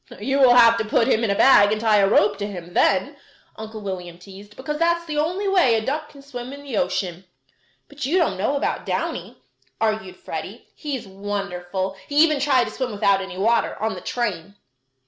"You 0.19 0.39
will 0.39 0.55
have 0.55 0.79
to 0.79 0.83
put 0.83 1.07
him 1.07 1.23
in 1.23 1.29
a 1.29 1.35
bag 1.35 1.71
and 1.71 1.79
tie 1.79 1.97
a 1.99 2.09
rope 2.09 2.37
to 2.39 2.47
him 2.47 2.73
then," 2.73 3.17
Uncle 3.55 3.81
William 3.81 4.17
teased, 4.17 4.55
"because 4.55 4.79
that's 4.79 5.05
the 5.05 5.19
only 5.19 5.47
way 5.47 5.75
a 5.75 5.85
duck 5.85 6.09
can 6.09 6.23
swim 6.23 6.51
in 6.51 6.63
the 6.63 6.75
ocean." 6.75 7.25
"But 7.87 8.03
you 8.07 8.17
don't 8.17 8.35
know 8.39 8.55
about 8.57 8.83
Downy," 8.83 9.43
argued 9.79 10.15
Freddie. 10.17 10.67
"He's 10.73 11.05
wonderful! 11.07 11.95
He 12.07 12.15
even 12.23 12.39
tried 12.39 12.63
to 12.63 12.71
swim 12.71 12.91
without 12.91 13.21
any 13.21 13.37
water, 13.37 13.79
on 13.79 13.93
the 13.93 14.01
train." 14.01 14.55